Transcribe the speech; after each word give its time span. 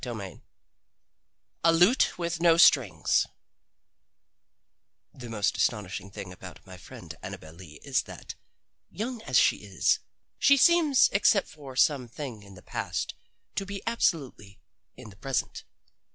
XVII 0.03 0.41
A 1.63 1.71
LUTE 1.71 2.17
WITH 2.17 2.41
NO 2.41 2.57
STRINGS 2.57 3.27
The 5.13 5.29
most 5.29 5.55
astonishing 5.57 6.09
thing 6.09 6.33
about 6.33 6.65
my 6.65 6.75
friend 6.75 7.13
Annabel 7.21 7.53
Lee 7.53 7.79
is 7.83 8.01
that, 8.05 8.33
young 8.89 9.21
as 9.21 9.37
she 9.37 9.57
is, 9.57 9.99
she 10.39 10.57
seems 10.57 11.07
except 11.11 11.49
for 11.49 11.75
some 11.75 12.07
thing 12.07 12.41
in 12.41 12.55
the 12.55 12.63
past 12.63 13.13
to 13.53 13.63
be 13.63 13.83
absolutely 13.85 14.59
in 14.97 15.11
the 15.11 15.17
present. 15.17 15.65